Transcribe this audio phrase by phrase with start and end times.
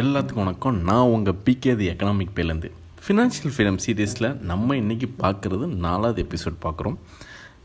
[0.00, 0.78] எல்லாத்துக்கும் வணக்கம்.
[0.88, 2.68] நான் உங்கள் பிகேதி எக்கனாமிக் பேலேருந்து
[3.04, 6.96] ஃபினான்ஷியல் ஃப்ரீடம் சீரீஸில் நம்ம இன்றைக்கி பார்க்குறது நாலாவது எபிசோட் பார்க்குறோம்.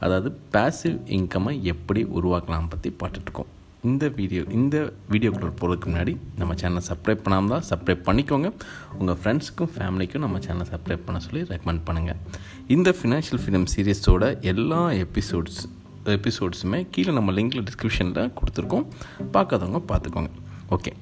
[0.05, 3.49] அதாவது பேசிவ் இன்கம்மை எப்படி உருவாக்கலாம் பற்றி பார்த்துட்ருக்கோம்.
[3.89, 4.78] இந்த வீடியோ இந்த
[5.12, 8.52] வீடியோக்குள்ள போகிறதுக்கு முன்னாடி நம்ம சேனலை சப்ஸ்கிரைப் பண்ணாமல் தான் சப்ஸ்கிரைப் பண்ணிக்கோங்க.
[8.99, 12.20] உங்கள் ஃப்ரெண்ட்ஸுக்கும் ஃபேமிலிக்கும் நம்ம சேனலை சப்ஸ்கிரைப் பண்ண சொல்லி ரெக்கமெண்ட் பண்ணுங்கள்
[12.78, 15.61] இந்த ஃபினான்ஷியல் ஃப்ரீடம் சீரீஸோட எல்லா எபிசோட்ஸ்
[16.17, 18.88] எபிசோட்ஸுமே கீழே நம்ம லிங்கில் டிஸ்கிரிப்ஷனில் கொடுத்துருக்கோம்.
[19.38, 20.31] பார்க்காதவங்க பார்த்துக்கோங்க.
[20.77, 20.93] ஓகே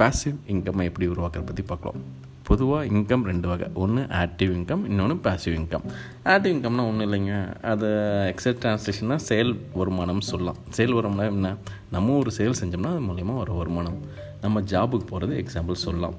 [0.00, 2.00] பேசிவ் இன்கம்மை எப்படி உருவாக்குறத பற்றி பார்க்கலாம்.
[2.48, 3.66] பொதுவாக இன்கம் ரெண்டு வகை.
[3.82, 5.84] ஒன்று ஆக்டிவ் இன்கம் இன்னொன்று பேசிவ் இன்கம்
[6.32, 7.34] ஆக்டிவ் இன்கம்னால் ஒன்றும் இல்லைங்க.
[7.72, 7.88] அது
[8.32, 10.58] எக்ஸட் ட்ரான்ஸ்லேஷன்னா செயல் வருமானம் சொல்லலாம்.
[10.76, 11.52] செயல் வருமானம் என்ன?
[11.90, 13.98] நம்ம ஒரு செயல் செஞ்சோம்னா அது மூலயமா வர வருமானம்.
[14.40, 16.16] நம்ம ஜாபுக்கு போகிறது எக்ஸாம்பிள் சொல்லலாம்.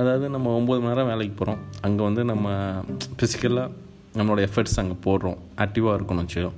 [0.00, 2.48] அதாவது நம்ம ஒம்பது மணி நேரம் வேலைக்கு போகிறோம் அங்கே வந்து நம்ம
[3.18, 3.68] ஃபிசிக்கலாக
[4.18, 5.38] நம்மளோட எஃபர்ட்ஸ் அங்கே போடுறோம்.
[5.64, 6.52] ஆக்டிவாக இருக்கணும் வச்சுக்கோ.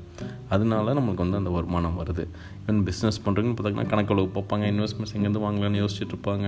[0.55, 2.25] அதனால நம்மளுக்கு வந்து அந்த வருமானம் வருது.
[2.67, 6.47] ஈவன் பிஸ்னஸ் பண்ணுறதுன்னு பார்த்தீங்கன்னா கணக்கெழுவு பார்ப்பாங்க இன்வெஸ்ட்மெண்ட்ஸ் எங்கேருந்து வாங்கலான்னு யோசிச்சுட்டு இருப்பாங்க.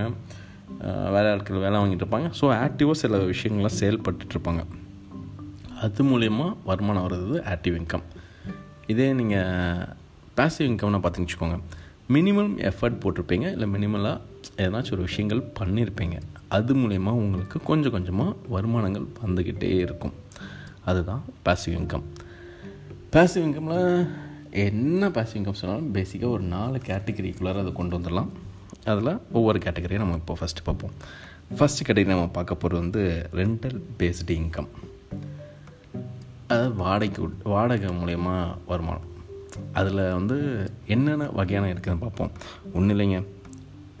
[1.15, 2.27] வேலை ஆட்கள் வேலை வாங்கிட்டு இருப்பாங்க.
[2.39, 4.63] ஸோ ஆக்டிவாக சில விஷயங்கள்லாம் செயல்பட்டுருப்பாங்க இருப்பாங்க.
[5.85, 8.05] அது மூலயமா வருமானம் வர்றது ஆக்டிவ் இன்கம்
[8.91, 9.87] இதே நீங்கள்
[10.37, 11.57] பேசிவ் இன்கம்னா பார்த்துன்னு வச்சுக்கோங்க.
[12.15, 13.45] மினிமம் எஃபர்ட் போட்டிருப்பீங்க.
[13.55, 14.17] இல்லை மினிமலாக
[14.63, 16.15] எதனாச்சும் ஒரு விஷயங்கள் பண்ணியிருப்பீங்க
[16.55, 20.15] அது மூலயமா உங்களுக்கு கொஞ்சம் கொஞ்சமாக வருமானங்கள் வந்துக்கிட்டே இருக்கும்.
[20.89, 22.05] அதுதான் பேசிவ் இன்கம்
[23.13, 24.07] பேசிவ் இன்கமில்
[24.49, 28.29] என்ன பேசிவ் இன்கம் சொன்னாலும் பேசிக்காக ஒரு நாலு கேட்டகரிக்குள்ளார அதை கொண்டு வந்துடலாம்.
[28.85, 30.93] அதில் ஒவ்வொரு கேட்டகரியும் நம்ம இப்போ ஃபஸ்ட்டு பார்ப்போம்.
[31.57, 34.69] ஃபஸ்ட்டு கேட்டகரி நம்ம பார்க்க போகிறது வந்து ரெண்டல் பேஸ்டு இன்கம்
[36.47, 38.35] அதாவது வாடகைக்கு வாடகை மூலயமா
[38.67, 39.07] வருமானம்.
[39.73, 40.37] அதில் வந்து
[40.85, 42.31] என்னென்ன வகையான இருக்குதுன்னு பார்ப்போம்.
[42.73, 43.23] ஒன்றும் இல்லைங்க.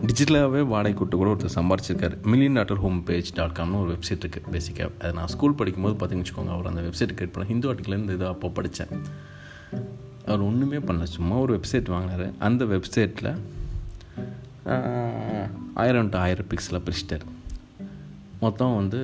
[0.07, 2.15] டிஜிட்டலாகவே வாடகை கூட்டு கூட ஒருத்தர் சம்பாரிச்சிருக்காரு.
[2.31, 6.25] Million dollar home page dot காம்னு ஒரு வெப்சைட் இருக்குது பேசிக்காக அதை நான் ஸ்கூல் படிக்கும்போது பார்த்தீங்கன்னு
[6.25, 8.91] வச்சுக்கோங்க அவர் அந்த வெப்சைட் கிரியேட் பண்ண ஹிந்து ஆர்டிக்கலேருந்து இதை அப்போ படித்தேன்
[10.27, 12.25] அவர் ஒன்றுமே பண்ணல சும்மா ஒரு வெப்சைட் வாங்கினார்.
[12.47, 13.31] அந்த வெப்சைட்டில்
[15.83, 17.25] ஆயிரம் டு ஆயிரம் பிக்ஸில் பிரிச்சிட்டார்.
[18.43, 19.01] மொத்தம் வந்து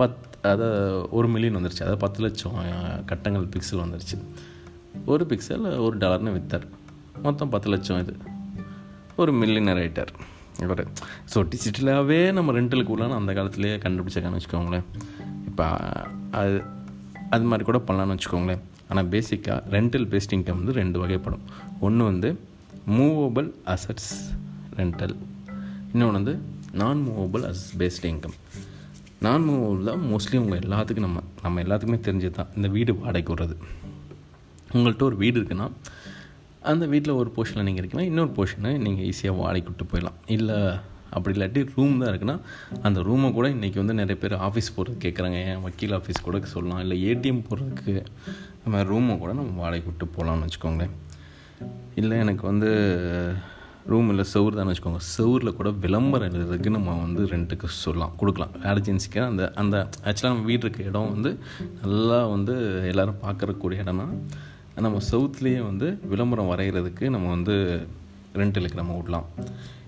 [0.00, 0.66] பத் அதாவது
[1.18, 1.84] ஒரு மில்லியன் வந்துருச்சு.
[1.86, 2.58] அதாவது பத்து லட்சம்
[3.12, 4.18] கட்டங்கள் பிக்சல் வந்துருச்சு.
[5.12, 6.66] ஒரு பிக்சல் ஒரு டாலர்னு விற்றார்
[7.28, 8.14] மொத்தம் பத்து லட்சம் இது.
[9.22, 10.10] ஒரு மில்லியனர் ரைட்டர்
[10.64, 10.82] இவர்.
[11.32, 14.86] ஸோ டிஜிட்டலாகவே நம்ம ரெண்டலுக்கு உள்ளான அந்த காலத்துலேயே கண்டுபிடிச்சிருக்கான்னு வச்சுக்கோங்களேன்.
[15.50, 15.66] இப்போ
[16.40, 16.56] அது
[17.34, 18.62] அது மாதிரி கூட பண்ணலான்னு வச்சுக்கோங்களேன்.
[18.90, 21.44] ஆனால் பேசிக்காக ரெண்டல் பேஸ்ட் இன்கம் வந்து ரெண்டு வகைப்படும்.
[21.86, 22.28] ஒன்று வந்து
[22.96, 24.12] மூவபிள் அசட்ஸ்
[24.78, 25.14] ரெண்டல்
[25.92, 26.34] இன்னொன்று வந்து
[26.80, 28.36] non movable assets based income
[29.26, 33.56] non movable தான் மோஸ்ட்லி உங்கள் எல்லாத்துக்கும் நம்ம நம்ம எல்லாத்துக்குமே தெரிஞ்சது தான் இந்த வீடு வாடகைக்கு விடுறது.
[34.74, 35.66] உங்கள்கிட்ட ஒரு வீடு இருக்குன்னா
[36.70, 40.18] அந்த வீட்டில் ஒரு போர்ஷனில் நீங்கள் இருக்கீங்கன்னா இன்னொரு போர்ஷனை நீங்கள் ஈஸியாக வாடகைக்கு விட்டு போயிடலாம்.
[40.36, 40.58] இல்லை
[41.16, 42.34] அப்படி இல்லாட்டி ரூம் தான் இருக்குன்னா
[42.86, 45.60] அந்த ரூமை கூட இன்றைக்கி வந்து நிறைய பேர் ஆஃபீஸ் போகிறதுக்கு கேட்குறாங்க ஏன்?
[45.66, 46.80] வக்கீல் ஆஃபீஸ் கூட சொல்லலாம்.
[46.84, 47.94] இல்லை ஏடிஎம் போகிறதுக்கு
[48.62, 50.92] நம்ம மாதிரி ரூமை கூட நம்ம வாடகைக்கு விட்டு போகலான்னு வச்சுக்கோங்களேன்.
[52.00, 52.70] இல்லை எனக்கு வந்து
[53.92, 55.00] ரூம் இல்லை செவுர் தான் வச்சுக்கோங்க.
[55.14, 58.12] செவரில் கூட விளம்பரம் எழுதுறதுக்கு நம்ம வந்து ரெண்ட்டுக்கு சொல்லலாம்.
[58.20, 58.52] கொடுக்கலாம்.
[58.70, 59.76] ஏர்ஜென்சிக்கு அந்த அந்த
[60.08, 61.30] ஆக்சுவலாக நம்ம வீடு இருக்க இடம் வந்து
[61.82, 62.54] நல்லா வந்து
[62.92, 64.06] எல்லோரும் பார்க்குறக்கூடிய இடம்னா
[64.84, 67.54] நம்ம சவுத்துலேயே வந்து விளம்பரம் வரைகிறதுக்கு நம்ம வந்து
[68.40, 69.26] ரெண்டலுக்கு நம்ம விடலாம்.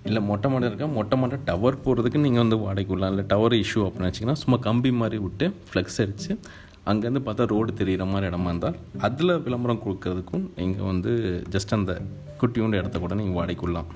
[0.09, 3.13] இல்லை மொட்டை மாடம் இருக்கா மொட்டை மாட டவர் போகிறதுக்கு நீங்கள் வந்து வாடகைக்கு விடலாம்.
[3.15, 6.33] இல்லை டவர் இஷ்யூ அப்படின்னு வச்சிங்கன்னா சும்மா கம்பி மாதிரி விட்டு ஃப்ளெக்ஸ் அடித்து
[6.91, 8.79] அங்கேருந்து பார்த்தா ரோடு தெரிகிற மாதிரி இடமா இருந்தால்
[9.09, 11.13] அதில் விளம்பரம் கொடுக்கறதுக்கும் நீங்கள் வந்து
[11.55, 11.95] ஜஸ்ட் அந்த
[12.43, 13.91] குட்டியோண்டு இடத்த கூட நீங்கள் வாடகைக்கு விடலாம்.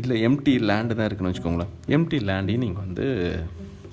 [0.00, 1.72] இல்லை எம்டி லேண்டு தான் இருக்குன்னு வச்சுக்கோங்களேன்.
[1.96, 3.06] எம்டி லேண்டையும் நீங்கள் வந்து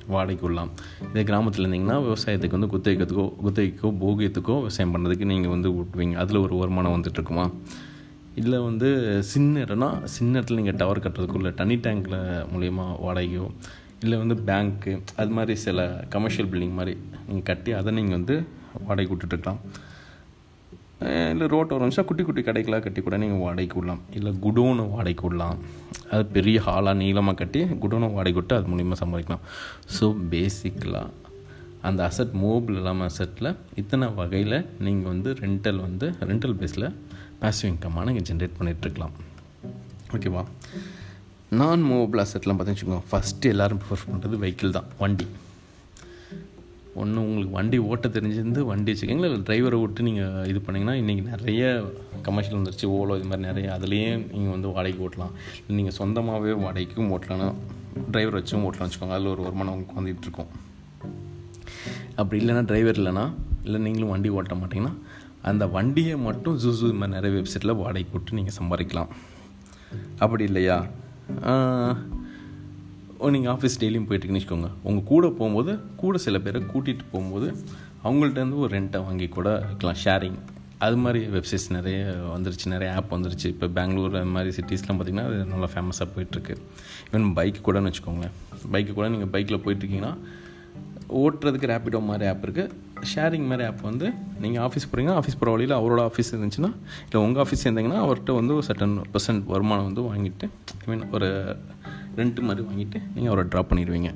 [0.07, 0.71] வாடகைக்கு விடலாம்
[1.07, 6.55] இதே கிராமத்தில் இருந்தீங்கன்னா விவசாயத்துக்கு வந்து குத்தகைக்கத்துக்கோ குத்தகைக்கோ போகியத்துக்கோ விவசாயம் பண்ணுறதுக்கு நீங்கள் வந்து விட்டுவீங்க அதில் ஒரு
[6.55, 7.53] வருமானம் வந்துட்டுருக்குமா?
[8.35, 12.17] இல்லை வந்து சின்ன இடம்னா சின்ன இடத்துல நீங்கள் டவர் கட்டுறதுக்கோ இல்லை தனி டேங்கில்
[12.53, 13.51] மூலயமா வாடகையோ
[13.99, 16.97] இல்லை வந்து பேங்க்கு அது மாதிரி சில கமர்ஷியல் பில்டிங் மாதிரி
[17.27, 18.43] நீங்கள் கட்டி அதை நீங்கள் வந்து
[18.87, 19.59] வாடகை விட்டுட்டுருக்கலாம்.
[21.31, 25.57] இல்லை ரோட்டை வரும்ச்சா குட்டி குட்டி கடைகளாக கட்டி கூட நீங்கள் வாடகைக்கு விடலாம் இல்லை குடோனு வாடகைக்கு விடலாம்
[26.11, 29.43] அது பெரிய ஹாலாக நீளமாக கட்டி குடோனை வாடகை விட்டு அது மூலிமா சம்பாதிக்கலாம்.
[29.95, 31.09] ஸோ பேசிக்கலாக
[31.87, 33.49] அந்த அசட் மூவபிள் இல்லாமல் அசட்டில்
[33.81, 36.87] இத்தனை வகையில் நீங்கள் வந்து ரெண்டல் வந்து ரெண்டல் பேஸில்
[37.41, 39.15] பேசிவ் இன்கம்மாக நீங்கள் ஜென்ரேட் பண்ணிகிட்ருக்கலாம்
[40.17, 40.43] ஓகேவா
[41.61, 43.07] நான் மூவபிள் அசட்லாம் பார்த்தீங்கன்னு வச்சுக்கோங்க.
[43.11, 45.27] ஃபஸ்ட்டு எல்லோரும் ப்ரிஃபர் பண்ணுறது வெஹிக்கிள் தான் வண்டி.
[47.01, 51.63] ஒன்று உங்களுக்கு வண்டி ஓட்ட தெரிஞ்சிருந்து வண்டி வச்சுக்கிங்களா இல்லை டிரைவரை விட்டு நீங்கள் இது பண்ணிங்கன்னா இன்றைக்கி நிறைய
[52.27, 52.87] கமர்ஷியல் வந்துருச்சு.
[52.97, 53.67] ஓலோ இது மாதிரி நிறைய.
[53.77, 55.33] அதுலேயே நீங்கள் வந்து வாடகைக்கு ஓட்டலாம்.
[55.61, 57.47] இல்லை நீங்கள் சொந்தமாகவே வாடகைக்கும் ஓட்டலாம்னா
[58.11, 59.17] டிரைவர் வச்சும் ஓட்டலாம் வச்சுக்கோங்க.
[59.17, 60.51] அதில் ஒரு வருமானம் உங்களுக்கு வந்துகிட்டு இருக்கும்.
[62.19, 63.25] அப்படி இல்லைன்னா டிரைவர் இல்லைனா
[63.67, 64.93] இல்லை நீங்களும் வண்டி ஓட்ட மாட்டிங்கன்னா
[65.51, 69.09] அந்த வண்டியை மட்டும் ஜூஸு இது மாதிரி நிறைய வெப்சைட்டில் வாடகைக்கு விட்டு நீங்கள் சம்பாதிக்கலாம்.
[70.23, 70.77] அப்படி இல்லையா?
[73.35, 74.69] நீங்கள் ஆஃபீஸ் டெய்லியும் போயிட்டுருக்குன்னு வச்சுக்கோங்க.
[74.83, 77.47] உங்கள் கூட போகும்போது கூட சில பேரை கூட்டிகிட்டு போகும்போது
[78.03, 79.99] அவங்கள்ட்டேருந்து ஒரு ரெண்ட்டை வாங்கி கூட இருக்கலாம்.
[80.05, 80.39] ஷேரிங்
[80.85, 81.97] அது மாதிரி வெப்சைட்ஸ் நிறைய
[82.35, 82.65] வந்துருச்சு.
[82.65, 83.47] நிறைய ஆப் வந்துருச்சு.
[83.53, 86.55] இப்போ பெங்களூர் அது மாதிரி சிட்டிஸ்லாம் பார்த்திங்கன்னா அது நல்லா ஃபேமஸாக போயிட்டுருக்கு.
[87.11, 88.33] ஈவன் பைக் கூடன்னு வச்சுக்கோங்களேன்.
[88.73, 90.15] பைக்கு கூட நீங்கள் பைக்கில் போயிட்டுருக்கீங்கன்னா
[91.21, 92.71] ஓட்டுறதுக்கு ரேப்பிடோ மாதிரி ஆப் இருக்குது
[93.13, 94.07] ஷேரிங் மாதிரி ஆப் வந்து
[94.39, 96.71] நீங்கள் ஆஃபீஸ் போகிறீங்கன்னா ஆஃபீஸ் போகிற வழியில் அவரோட ஆஃபீஸ் இருந்துச்சுன்னா
[97.05, 100.47] இல்லை உங்கள் ஆஃபீஸ் இருந்தீங்கன்னா அவர்கிட்ட வந்து ஒரு சட்டன் பர்சன்ட் வருமானம் வந்து வாங்கிட்டு
[100.83, 101.29] ஐ மீன் ஒரு
[102.19, 104.11] ரெண்ட்டு மாதிரி வாங்கிட்டு நீங்கள் அவரை ட்ராப் பண்ணிடுவீங்க.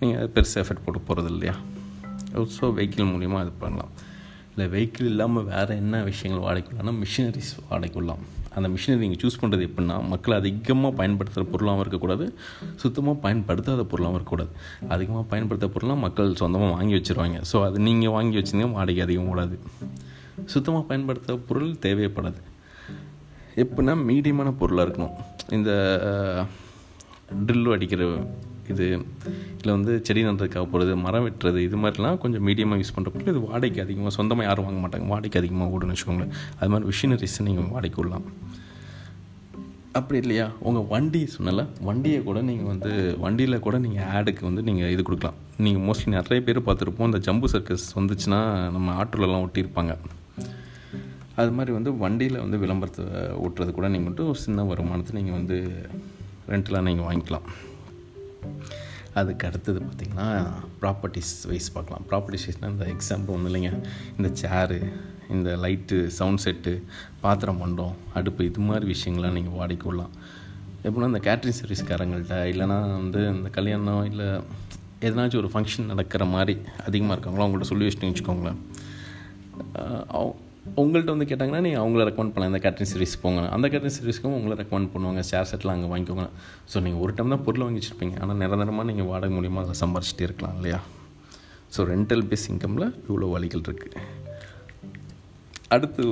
[0.00, 1.54] நீங்கள் பெருசு எஃபர்ட் போட்டு போகிறது இல்லையா?
[2.58, 3.92] ஸோ வெஹிக்கிள் மூலிமா இது பண்ணலாம்.
[4.52, 8.22] இல்லை வெஹிக்கிள் இல்லாமல் வேறு என்ன விஷயங்கள் வாடகைக்குள்ளனா மிஷினரிஸ் வாடகைக்குள்ளாம்
[8.56, 12.24] அந்த மிஷினரி நீங்கள் சூஸ் பண்ணுறது எப்படின்னா மக்கள் அதிகமாக பயன்படுத்துகிற பொருளாகவும் இருக்கக்கூடாது.
[12.82, 14.52] சுத்தமாக பயன்படுத்தாத பொருளாகவும் இருக்கக்கூடாது.
[14.94, 17.38] அதிகமாக பயன்படுத்த பொருளாக மக்கள் சொந்தமாக வாங்கி வச்சுருவாங்க.
[17.50, 19.56] ஸோ அது நீங்கள் வாங்கி வச்சிருந்தீங்க வாடகை அதிகம் கூடாது
[20.54, 22.40] சுத்தமாக பயன்படுத்த பொருள் தேவைப்படாது.
[23.62, 25.16] எப்படின்னா மீடியமான பொருளாக இருக்கணும்.
[25.58, 25.70] இந்த
[27.46, 28.08] ட்ரில்லு அடிக்கிற
[28.72, 28.86] இது
[29.60, 33.40] இல்லை வந்து செடி நடுறதுக்காக போகிறது மரம் வெட்டுறது இது மாதிரிலாம் கொஞ்சம் மீடியமாக யூஸ் பண்ணுற பொருள் இது
[33.48, 35.06] வாடகைக்கு அதிகமாக சொந்தமாக யாரும் வாங்க மாட்டாங்க.
[35.12, 36.34] வாடகைக்கு அதிகமாக ஓடுன்னு வச்சுக்கோங்களேன்.
[36.60, 38.26] அது மாதிரி மிஷினரிஸ் நீங்கள் வாடகைக்கு விடலாம்.
[39.98, 40.46] அப்படி இல்லையா?
[40.68, 42.90] உங்கள் வண்டி சொன்னல வண்டியை கூட நீங்கள் வந்து
[43.24, 45.38] வண்டியில் கூட நீங்கள் ஆடுக்கு வந்து நீங்கள் இது கொடுக்கலாம்.
[45.64, 47.08] நீங்கள் மோஸ்ட்லி நிறைய பேர் பார்த்துருப்போம்.
[47.10, 48.40] இந்த ஜம்பு சர்க்கஸ் வந்துச்சுன்னா
[48.76, 49.94] நம்ம ஆட்டோலலாம் ஒட்டியிருப்பாங்க.
[51.42, 53.04] அது மாதிரி வந்து வண்டியில் வந்து விளம்பரத்தை
[53.44, 55.58] ஓட்டுறது கூட நீங்கள் மட்டும் ஒரு சின்ன வருமானத்தை நீங்கள் வந்து
[56.50, 57.46] ரெண்ட்லாம் நீங்கள் வாங்கிக்கலாம்.
[59.20, 60.28] அதுக்கு அடுத்தது பார்த்திங்கன்னா
[60.82, 62.04] ப்ராப்பர்ட்டிஸ் வைஸ் பார்க்கலாம்.
[62.10, 63.72] ப்ராப்பர்ட்டிஸ் வைஸ்னால் இந்த எக்ஸாம்பிள் ஒன்றும் இல்லைங்க.
[64.16, 64.78] இந்த சேரு
[65.34, 66.72] இந்த லைட்டு சவுண்ட் செட்டு
[67.24, 70.14] பாத்திரம் மண்டம் அடுப்பு இது மாதிரி விஷயங்கள்லாம் நீங்கள் வாடிக்கொள்ளலாம்.
[70.86, 74.28] எப்படின்னா இந்த கேட்ரிங் சர்வீஸ்காரங்கள்ட்ட இல்லைனா வந்து இந்த கல்யாணம் இல்லை
[75.08, 76.54] எதனாச்சும் ஒரு ஃபங்க்ஷன் நடக்கிற மாதிரி
[76.86, 78.60] அதிகமாக இருக்காங்களோ அவங்கள்ட்ட சொல்லி வச்சுட்டு வச்சுக்கோங்களேன்.
[80.80, 82.50] உங்கள்கிட்ட வந்து கேட்டாங்கன்னா நீங்கள் அவங்கள ரெக்கமெண்ட் பண்ணலாம்.
[82.52, 83.40] இந்த கேட்ரிங் சர்வீஸ் போங்க.
[83.54, 85.22] அந்த கேட்ரிங் சர்வீஸ்க்கும் உங்களை ரெக்கமெண்ட் பண்ணுவாங்க.
[85.30, 86.26] ஷேர் செட்டில் அங்கே வாங்கிக்கோங்க.
[86.72, 90.26] ஸோ நீங்கள் ஒரு டைம் தான் பொருள் வாங்கி வச்சுருப்பீங்க ஆனால் நிரந்தரமாக நீங்கள் வாடகை மூலியமாக அதை சம்பாரிச்சிட்டே
[90.28, 90.80] இருக்கலாம் இல்லையா?
[91.76, 94.00] ஸோ ரெண்டல் பேஸ் இன்கமில் இவ்வளோ வழிகள் இருக்குது
[95.74, 96.02] அடுத்த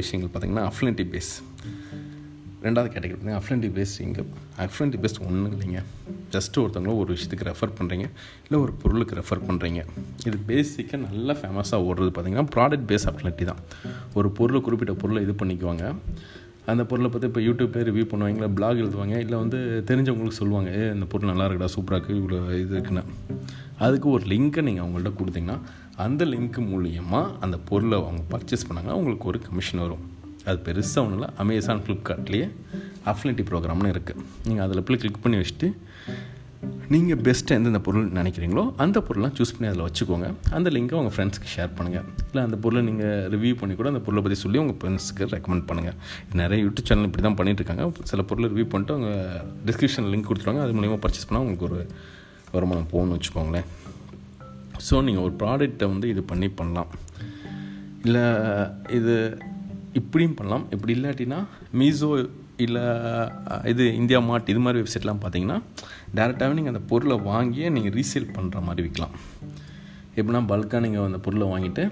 [0.00, 1.32] விஷயங்கள் பார்த்திங்கன்னா அஃப்ளன்டி பேஸ்
[2.64, 4.30] ரெண்டாவது கேட்டகரி பார்த்தீங்கன்னா அஃப்ரெண்டி பேஸ்ட் இன்கம்
[4.64, 5.80] அஃப்ரெண்டி பேஸ்ட் ஒன்றும் இல்லைங்க.
[6.34, 8.06] ஜஸ்ட்டு ஒருத்தவங்களோ ஒரு விஷயத்துக்கு ரெஃபர் பண்ணுறீங்க
[8.46, 9.80] இல்லை ஒரு பொருளுக்கு ரெஃபர் பண்ணுறீங்க
[10.28, 13.62] இது பேசிக்காக நல்லா ஃபேமஸாக ஓடுறது பார்த்திங்கன்னா ப்ராடக்ட் பேஸ் அஃப்ரெண்டி தான்.
[14.18, 15.86] ஒரு பொருளை குறிப்பிட்ட பொருளை இது பண்ணிக்குவாங்க.
[16.70, 19.58] அந்த பொருளை பற்றி இப்போ யூடியூப்லேயே ரிவ்யூ பண்ணுவாங்க இல்லை பிளாக் எழுதுவாங்க இல்லை வந்து
[19.88, 23.02] தெரிஞ்சவங்களுக்கு சொல்லுவாங்க ஏ இந்த பொருள் நல்லா இருக்குடா சூப்பராக இருக்குது இவ்வளோ இது இருக்குன்னு.
[23.86, 25.58] அதுக்கு ஒரு லிங்க்கை நீங்கள் அவங்கள்ட்ட கொடுத்தீங்கன்னா
[26.04, 30.04] அந்த லிங்க் மூலியமாக அந்த பொருளை அவங்க பர்ச்சேஸ் பண்ணாங்கன்னா உங்களுக்கு ஒரு கமிஷன் வரும்.
[30.50, 32.48] அது பெருசாக ஒன்றும் இல்லை அமேசான் ஃப்ளிப்கார்ட்லேயே
[33.12, 35.68] அஃப்லிட்டி ப்ரோக்ராம்னு இருக்குது நீங்கள் அதில் போய் கிளிக் பண்ணி வச்சுட்டு
[36.92, 40.28] நீங்கள் பெஸ்ட்டு எந்தெந்த பொருள் நினைக்கிறீங்களோ அந்த பொருள்லாம் சூஸ் பண்ணி அதில் வச்சுக்கோங்க.
[40.56, 44.22] அந்த லிங்கை உங்கள் ஃப்ரெண்ட்ஸ்க்கு ஷேர் பண்ணுங்கள் இல்லை அந்த பொருளை நீங்கள் ரிவ்யூ பண்ணி கூட அந்த பொருளை
[44.24, 45.96] பற்றி சொல்லி உங்கள் ஃப்ரெண்ட்ஸுக்கு ரெக்கமெண்ட் பண்ணுங்கள்
[46.40, 49.12] நிறைய யூடியூப் சேனல் இப்படி தான் பண்ணிகிட்ருக்காங்க சில பொருளை ரிவ்யூ பண்ணிட்டு அவங்க
[49.68, 50.64] டிஸ்கிரிப்ஷன் லிங்க் கொடுத்துருவாங்க.
[50.66, 51.80] அது மூலிமா பர்ச்சேஸ் பண்ணால் உங்களுக்கு ஒரு
[52.56, 53.68] வருமானம் போகணும்னு வச்சுக்கோங்களேன்.
[54.88, 56.90] ஸோ நீங்கள் ஒரு ப்ராடக்டை வந்து இது பண்ணி பண்ணலாம்.
[58.06, 58.26] இல்லை
[58.98, 59.14] இது
[59.98, 60.64] இப்படியும் பண்ணலாம்.
[60.74, 61.38] இப்படி இல்லாட்டினா
[61.78, 62.08] மீசோ
[62.64, 62.82] இல்லை
[63.72, 65.56] இது இந்தியா மார்ட் இது மாதிரி வெப்சைட்லாம் பார்த்தீங்கன்னா
[66.16, 69.14] டேரெக்டாகவே நீங்கள் அந்த பொருளை வாங்கியே நீங்கள் ரீசேல் பண்ணுற மாதிரி விற்கலாம்
[70.18, 71.84] எப்படின்னா பல்காக நீங்கள் அந்த பொருளை வாங்கிட்டு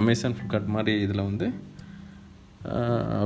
[0.00, 1.48] அமேசான் ஃப்ளிப்கார்ட் மாதிரி இதில் வந்து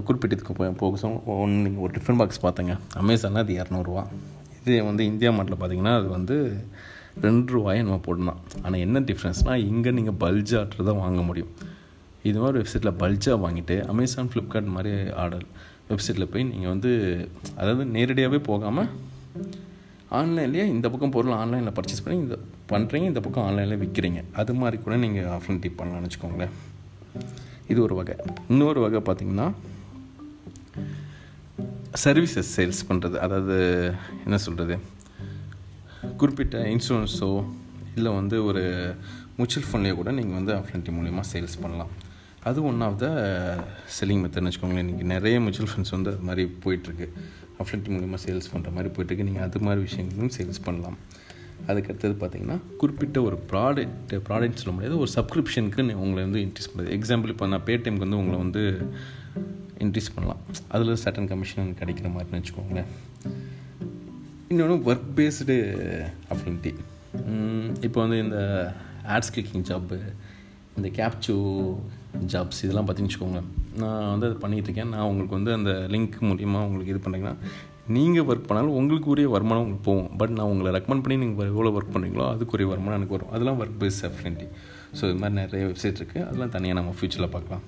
[0.06, 1.10] குறிப்பிட்டதுக்கு போய் போக
[1.42, 2.72] ஒன்று நீங்கள் ஒரு டிஃபன் பாக்ஸ் பார்த்தங்க
[3.02, 4.02] அமேசானில் அது இரநூறுவா.
[4.60, 6.36] இது வந்து இந்தியா மார்ட்டில் பார்த்தீங்கன்னா அது வந்து
[7.26, 11.52] ரெண்டு ரூபாயை நம்ம போடணும் ஆனால் என்ன டிஃப்ரென்ஸ்னால் இங்கே நீங்கள் பல்ஜ் பல்ஜாட்டு தான் வாங்க முடியும்.
[12.28, 15.46] இது மாதிரி வெப்சைட்டில் பல்ஜாக வாங்கிட்டு அமேசான் ஃப்ளிப்கார்ட் மாதிரி ஆர்டர்
[15.90, 16.90] வெப்சைட்டில் போய் நீங்கள் வந்து
[17.60, 18.90] அதாவது நேரடியாகவே போகாமல்
[20.18, 22.36] ஆன்லைன்லேயே இந்த பக்கம் பொருள் ஆன்லைனில் பர்ச்சேஸ் பண்ணி இந்த
[22.72, 26.54] பண்ணுறீங்க இந்த பக்கம் ஆன்லைனில் விற்கிறீங்க அது மாதிரி கூட நீங்கள் ஆஃப்லைன் டிப் பண்ணலாம்னு வச்சுக்கோங்களேன்.
[27.72, 28.14] இது ஒரு வகை.
[28.52, 29.46] இன்னொரு வகை பார்த்திங்கன்னா
[32.04, 33.56] சர்வீசஸ் சேல்ஸ் பண்ணுறது அதாவது
[34.26, 34.76] என்ன சொல்கிறது
[36.20, 37.30] குறிப்பிட்ட இன்சூரன்ஸோ
[37.96, 38.62] இல்லை வந்து ஒரு
[39.38, 41.92] மியூச்சுவல் ஃபண்ட்லேயே கூட நீங்கள் வந்து ஆஃப்லைன் மூலிமா சேல்ஸ் பண்ணலாம்.
[42.48, 43.06] அது ஒன் ஆஃப் த
[43.96, 44.84] செல்லிங் மெத்தட்னு வச்சுக்கோங்களேன்.
[44.84, 47.06] இன்றைக்கி நிறைய மியூச்சுவல் ஃபண்ட்ஸ் வந்து அது மாதிரி போயிட்டுருக்கு.
[47.60, 49.26] ஆஃப்லைன் மூலிமா சேல்ஸ் பண்ணுற மாதிரி போயிட்டுருக்கு.
[49.28, 50.96] நீங்கள் அது மாதிரி விஷயங்களும் சேல்ஸ் பண்ணலாம்.
[51.68, 54.96] அதுக்கடுத்தது பார்த்தீங்கன்னா குறிப்பிட்ட ஒரு ப்ராடக்ட் ப்ராடக்ட் சொல்ல முடியாது.
[55.02, 58.62] ஒரு சப்ஸ்கிரிப்ஷனுக்கு உங்களை வந்து இன்ட்ரெஸ்ட் பண்ணுறது எக்ஸாம்பிள் இப்போ நான் பேடிஎம்க்கு வந்து உங்களை வந்து
[59.84, 60.40] இன்ட்ரெஸ்ட் பண்ணலாம்.
[60.68, 62.90] அதில் சட்டன் கமிஷன் கிடைக்கிற மாதிரின்னு வச்சுக்கோங்களேன்.
[64.48, 65.58] இன்னொன்று ஒர்க் பேஸ்டு
[66.32, 66.72] அப்படின்ட்டு
[67.86, 68.38] இப்போ வந்து இந்த
[69.14, 69.98] ஆட்ஸ் கிளிக்கிங் ஜாப்பு
[70.76, 71.36] இந்த கேப்சூ
[72.32, 73.40] ஜாப்ஸ் இதெல்லாம் பார்த்தீங்கன்னு வச்சுக்கோங்க
[73.82, 77.36] நான் வந்து அது பண்ணிகிட்ருக்கேன் நான் உங்களுக்கு வந்து அந்த லிங்க் மூலியமாக உங்களுக்கு இது பண்ணுறீங்கன்னா
[77.96, 80.10] நீங்கள் ஒர்க் பண்ணாலும் உங்களுக்கு உரிய வருமானம் உங்களுக்கு போகும்.
[80.20, 83.32] பட் நான் உங்களை ரெக்கமெண்ட் பண்ணி நீங்கள் எவ்வளோ ஒர்க் பண்ணுறீங்களோ அதுக்குரிய வருமானம் எனக்கு வரும்.
[83.34, 84.46] அதெல்லாம் ஒர்க் பேஸ் அஃபினிட்டி
[84.98, 87.64] ஸோ இது மாதிரி நிறைய வெப்சைட் இருக்குது அதெல்லாம் தனியாக நம்ம ஃப்யூச்சரில் பார்க்கலாம்.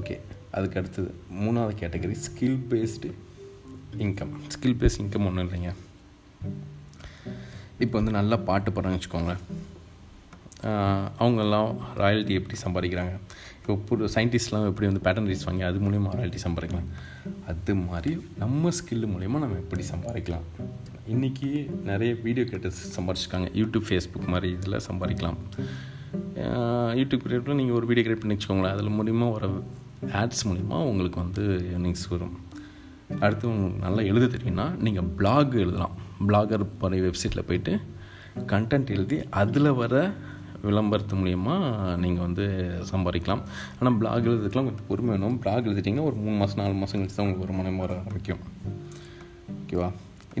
[0.00, 0.16] ஓகே
[0.58, 1.10] அதுக்கு அடுத்தது
[1.42, 3.10] மூணாவது category skill based
[4.04, 5.72] income skill based income ஒன்றும் இல்லைங்க.
[7.84, 9.34] இப்போ வந்து நல்லா பாட்டு பாடுறேன்னு வச்சுக்கோங்க
[11.22, 13.14] அவங்கெல்லாம் ராயல்ட்டி எப்படி சம்பாதிக்கிறாங்க?
[13.58, 16.88] இப்போ புது சயின்டிஸ்ட்லாம் எப்படி வந்து பேட்டன் ரீஸ் வாங்கி அது மூலிமா ராயல்ட்டி சம்பாதிக்கலாம்?
[17.50, 20.46] அது மாதிரி நம்ம ஸ்கில்லு மூலிமா நம்ம எப்படி சம்பாதிக்கலாம்?
[21.14, 21.48] இன்றைக்கி
[21.90, 23.48] நிறைய வீடியோ கிரியேட்டர்ஸ் சம்பாதிச்சிருக்காங்க.
[23.60, 25.38] யூடியூப் ஃபேஸ்புக் மாதிரி இதில் சம்பாதிக்கலாம்.
[27.00, 28.74] யூடியூப் கிரியேட்டில் நீங்கள் ஒரு வீடியோ கிரியேட் பண்ணி வச்சுக்கோங்களேன்.
[28.76, 29.48] அதில் மூலிமா வர
[30.20, 32.36] ஆட்ஸ் மூலிமா உங்களுக்கு வந்து ஏர்னிங்ஸ் வரும்.
[33.24, 35.96] அடுத்து உங்களுக்கு நல்லா எழுத தெரியும்னா நீங்கள் பிளாக் எழுதலாம்.
[36.28, 37.72] பிளாகர் போகிற வெப்சைட்டில் போயிட்டு
[38.52, 39.94] கண்டென்ட் எழுதி அதில் வர
[40.66, 41.54] விளம்பரத்து மூலிமா
[42.04, 42.44] நீங்கள் வந்து
[42.92, 43.42] சம்பாதிக்கலாம்.
[43.78, 45.36] ஆனால் பிளாக் எழுதுறதுக்குலாம் கொஞ்சம் பொறுமை வேணும்.
[45.44, 48.42] பிளாக் எழுதிட்டிங்கன்னா ஒரு மூணு மாதம் நாலு மாதம் கழிச்சு தான் உங்களுக்கு ஒரு மனம் வர ஆரம்பிக்கும்.
[49.60, 49.90] ஓகேவா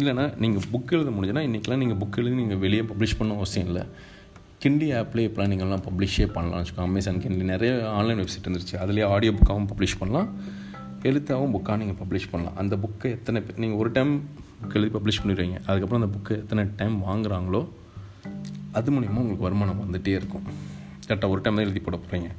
[0.00, 3.84] இல்லைனா நீங்கள் புக் எழுத முடிஞ்சுன்னா இன்றைக்கெலாம் நீங்கள் புக் எழுதி நீங்கள் வெளியே பப்ளிஷ் பண்ண அவசியம் இல்லை.
[4.64, 6.58] கிண்டி ஆப்லேயே இப்போலாம் நீங்கள்லாம் பப்ளிஷே பண்ணலாம்.
[6.60, 10.28] வச்சுக்கோங்க அமேசான் கிண்டி நிறைய ஆன்லைன் வெப்சைட் வந்துருச்சு அதுலேயே ஆடியோ புக்காகவும் பப்ளிஷ் பண்ணலாம்.
[11.08, 12.56] எழுத்தாகவும் புக்காக நீங்கள் பப்ளிஷ் பண்ணலாம்.
[12.62, 14.12] அந்த புக்கை எத்தனை பேர் நீங்கள் ஒரு டைம்
[14.60, 15.56] புக் எழுதி பப்ளிஷ் பண்ணிடுவீங்க.
[15.68, 17.62] அதுக்கப்புறம் அந்த புக்கை எத்தனை டைம் வாங்குகிறாங்களோ
[18.78, 20.46] அது மூலிமா உங்களுக்கு வருமானம் வந்துகிட்டே இருக்கும்.
[21.06, 22.30] கரெக்டாக ஒரு டைம் தான் எழுதி போட போகிறீங்க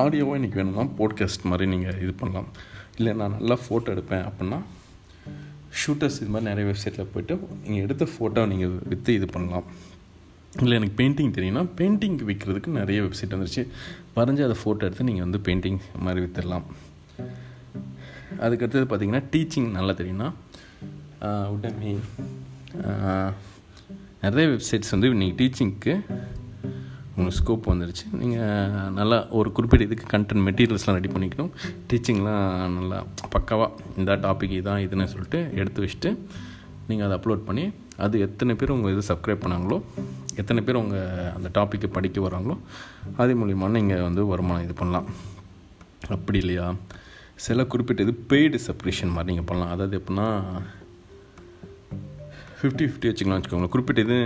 [0.00, 2.48] ஆடியோவாக இன்றைக்கி வேணும்னா போட்காஸ்ட் மாதிரி நீங்கள் இது பண்ணலாம்.
[2.98, 4.58] இல்லை நான் நல்லா ஃபோட்டோ எடுப்பேன் அப்படின்னா
[5.82, 7.34] ஷூட்டர்ஸ் இது மாதிரி நிறைய வெப்சைட்டில் போய்ட்டு
[7.66, 9.66] நீங்கள் எடுத்த ஃபோட்டோ நீங்கள் விற்று இது பண்ணலாம்.
[10.62, 13.62] இல்லை எனக்கு பெயிண்டிங் தெரியும்னா பெயிண்டிங் விற்கிறதுக்கு நிறைய வெப்சைட் வந்துருச்சு.
[14.16, 16.66] வரைஞ்சி அதை ஃபோட்டோ எடுத்து நீங்கள் வந்து பெயிண்டிங் மாதிரி விற்றுடலாம்
[18.44, 20.28] அதுக்கடுத்தது பார்த்திங்கன்னா டீச்சிங் நல்லா தெரியும்னா
[21.54, 21.94] உடனே
[24.24, 25.92] நிறைய வெப்சைட்ஸ் வந்து இன்றைக்கி டீச்சிங்க்கு
[27.14, 28.04] உங்களுக்கு ஸ்கோப் வந்துருச்சு.
[28.20, 31.50] நீங்கள் நல்லா ஒரு குறிப்பிட்ட இதுக்கு கண்டென்ட் மெட்டீரியல்ஸ்லாம் ரெடி பண்ணிக்கணும்.
[31.88, 32.44] டீச்சிங்லாம்
[32.76, 32.98] நல்லா
[33.34, 36.10] பக்காவாக இந்த டாபிக் இதான் இதுன்னு சொல்லிட்டு எடுத்து வச்சுட்டு
[36.88, 37.64] நீங்கள் அதை அப்லோட் பண்ணி
[38.04, 39.78] அது எத்தனை பேர் உங்கள் இது சப்ஸ்கிரைப் பண்ணாங்களோ
[40.42, 42.56] எத்தனை பேர் உங்கள் அந்த டாப்பிக்கை படிக்க வராங்களோ
[43.22, 45.08] அது மூலிமா நீங்கள் வந்து வருமானம் இது பண்ணலாம்.
[46.16, 46.68] அப்படி இல்லையா?
[47.46, 49.74] சில குறிப்பிட்ட இது பெய்டு சப்ஸ்கிரிப்ஷன் மாதிரி நீங்கள் பண்ணலாம்.
[49.74, 50.28] அதாவது எப்படின்னா
[52.62, 54.18] ஃபிஃப்டி ஃபிஃப்டி வச்சுக்கலாம் வச்சுக்கோங்களேன் குறிப்பிட்ட இது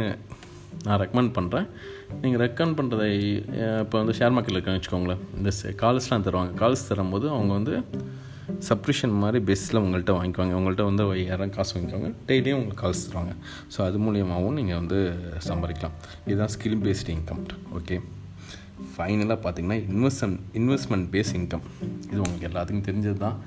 [0.87, 1.67] நான் ரெக்கமெண்ட் பண்ணுறேன்
[2.23, 3.07] நீங்கள் ரெக்கமெண்ட் பண்ணுறதை
[3.85, 5.23] இப்போ வந்து ஷேர் மார்க்கெட்டில் இருக்கேன்னு வச்சுக்கோங்களேன்.
[5.39, 5.51] இந்த
[5.83, 6.53] கால்ஸ்லாம் தருவாங்க.
[6.63, 7.75] கால்ஸ் தரும்போது அவங்க வந்து
[8.69, 10.55] சப்ரிஷன் மாதிரி பெஸ்ட்டில் உங்கள்கிட்ட வாங்கிக்குவாங்க.
[10.59, 12.11] உங்கள்கிட்ட வந்து யாரும் காசு வாங்கிக்குவாங்க.
[12.29, 13.33] டெய்லியும் உங்களுக்கு கால்ஸ் தருவாங்க.
[13.75, 14.99] ஸோ அது மூலியமாகவும் நீங்கள் வந்து
[15.49, 15.97] சம்பாதிக்கலாம்.
[16.29, 17.43] இதுதான் ஸ்கில் பேஸ்டு இன்கம்
[17.79, 17.99] ஓகே
[18.95, 21.65] ஃபைனலாக பார்த்தீங்கன்னா இன்வெஸ்ட்மெண்ட் இன்வெஸ்ட்மெண்ட் பேஸ் இன்கம்
[22.11, 23.39] இது உங்களுக்கு எல்லாத்துக்கும் தெரிஞ்சது தான்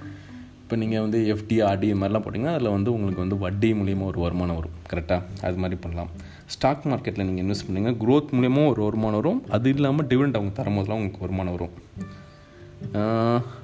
[0.70, 4.20] இப்போ நீங்கள் வந்து எஃப்டி ஆர்டி இது மாதிரிலாம் போட்டிங்கன்னா அதில் வந்து உங்களுக்கு வந்து வட்டி மூலியமாக ஒரு
[4.24, 4.76] வருமானம் வரும்.
[4.90, 6.10] கரெக்டாக அது மாதிரி பண்ணலாம்.
[6.54, 9.40] ஸ்டாக் மார்க்கெட்டில் நீங்கள் இன்வெஸ்ட் பண்ணிங்கன்னா க்ரோத் மூலியமாக ஒரு வருமானம் வரும்.
[9.56, 11.74] அது இல்லாமல் டிவிடெண்ட் அவங்க தரும்போதெல்லாம் உங்களுக்கு வருமானம் வரும்.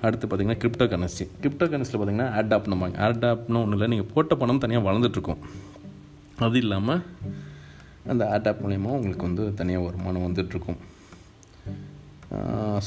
[0.06, 4.40] அடுத்து பார்த்திங்கன்னா கிரிப்டோ கரன்சி கிரிப்டோ கரன்சியில் பார்த்திங்கன்னா ஆட் நம்பாங்க ஆட் ஆப்னு ஒன்றும் இல்லை நீங்கள் போட்ட
[4.44, 5.44] பணம் தனியாக வளர்ந்துட்டுருக்கும்
[6.48, 7.04] அது இல்லாமல்
[8.14, 10.82] அந்த ஆட் ஆப் மூலியமாக உங்களுக்கு வந்து தனியாக வருமானம் வந்துட்டுருக்கும்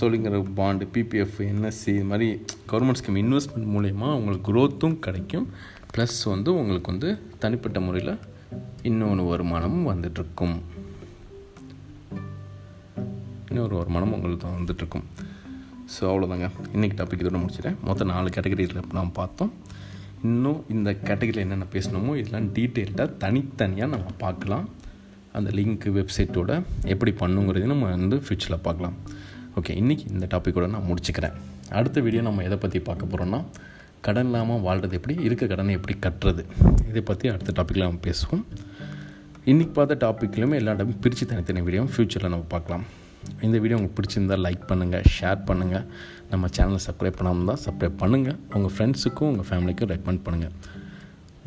[0.00, 2.28] சொல்லிங்கிற பாண்டு பிபிஎஃப் என்எஸ்சி இது மாதிரி
[2.70, 5.46] கவர்மெண்ட் ஸ்கீம் இன்வெஸ்ட்மெண்ட் மூலயமா உங்களுக்கு க்ரோத்தும் கிடைக்கும்.
[5.94, 8.12] ப்ளஸ் வந்து உங்களுக்கு வந்து தனிப்பட்ட முறையில்
[8.82, 10.56] இன்னொன்று வருமானமும் வந்துட்டுருக்கும்.
[13.50, 15.06] இன்னொரு வருமானம் உங்களுக்கு வந்துட்டுருக்கும்.
[15.92, 17.78] ஸோ அவ்வளோதாங்க இன்றைக்கி டாபிக் இதோட முடிச்சிட்டேன்.
[17.84, 19.52] மொத்தம் நாலு கேட்டகரியில் நாம் பார்த்தோம்.
[20.22, 24.66] இன்னும் இந்த கேட்டகரியில் என்னென்ன பேசணுமோ இதெல்லாம் டீட்டெயில்டாக தனித்தனியாக நம்ம பார்க்கலாம்.
[25.38, 26.52] அந்த லிங்க் வெப்சைட்டோட
[26.92, 28.96] எப்படி பண்ணுங்கிறதையும் நம்ம வந்து ஃப்யூச்சரில் பார்க்கலாம்.
[29.58, 31.36] ஓகே இன்றைக்கி இந்த டாப்பிக்கோட நான் முடிச்சுக்கிறேன்.
[31.78, 33.38] அடுத்த வீடியோ நம்ம எதை பற்றி பார்க்க போகிறோன்னா
[34.06, 36.42] கடன் இல்லாமல் வாழ்கிறது எப்படி இருக்க கடனை எப்படி கட்டுறது?
[36.90, 38.44] இதை பற்றி அடுத்த டாப்பிக்கில் நம்ம பேசுவோம்.
[39.52, 42.84] இன்றைக்கி பார்த்த டாப்பிக்லையுமே எல்லா டாப்பிக்கும் பிரித்து தனித்தனி வீடியோவும் ஃப்யூச்சரில் நம்ம பார்க்கலாம்.
[43.46, 45.86] இந்த வீடியோ உங்களுக்கு பிடிச்சிருந்தால் லைக் பண்ணுங்கள் ஷேர் பண்ணுங்கள்
[46.32, 50.54] நம்ம சேனலை சப்ஸ்கிரைப் பண்ணாமல் தான் சப்ஸ்கிரைப் பண்ணுங்கள் உங்கள் ஃப்ரெண்ட்ஸுக்கும் உங்கள் ஃபேமிலிக்கும் ரெக்கமெண்ட் பண்ணுங்கள்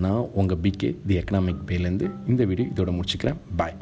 [0.06, 3.40] நான் உங்கள் பிகே தி எக்கனாமிக் பேலேருந்து இந்த வீடியோ இதோட முடிச்சுக்கிறேன்.
[3.62, 3.78] பாய்